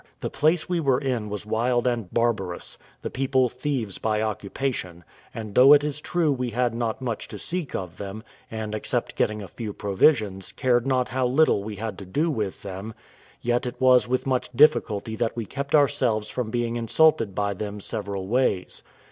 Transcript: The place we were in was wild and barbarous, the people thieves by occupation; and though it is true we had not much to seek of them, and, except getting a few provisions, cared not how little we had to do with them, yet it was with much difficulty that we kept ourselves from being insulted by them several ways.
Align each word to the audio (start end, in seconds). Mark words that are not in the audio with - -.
The 0.19 0.31
place 0.31 0.67
we 0.67 0.79
were 0.79 0.97
in 0.99 1.29
was 1.29 1.45
wild 1.45 1.85
and 1.85 2.11
barbarous, 2.11 2.75
the 3.03 3.11
people 3.11 3.49
thieves 3.49 3.99
by 3.99 4.19
occupation; 4.19 5.03
and 5.31 5.53
though 5.53 5.73
it 5.73 5.83
is 5.83 6.01
true 6.01 6.31
we 6.31 6.49
had 6.49 6.73
not 6.73 7.03
much 7.03 7.27
to 7.27 7.37
seek 7.37 7.75
of 7.75 7.97
them, 7.97 8.23
and, 8.49 8.73
except 8.73 9.15
getting 9.15 9.43
a 9.43 9.47
few 9.47 9.73
provisions, 9.73 10.53
cared 10.53 10.87
not 10.87 11.09
how 11.09 11.27
little 11.27 11.63
we 11.63 11.75
had 11.75 11.99
to 11.99 12.05
do 12.07 12.31
with 12.31 12.63
them, 12.63 12.95
yet 13.43 13.67
it 13.67 13.79
was 13.79 14.07
with 14.07 14.25
much 14.25 14.49
difficulty 14.55 15.15
that 15.17 15.35
we 15.37 15.45
kept 15.45 15.75
ourselves 15.75 16.29
from 16.31 16.49
being 16.49 16.77
insulted 16.77 17.35
by 17.35 17.53
them 17.53 17.79
several 17.79 18.25
ways. 18.27 18.81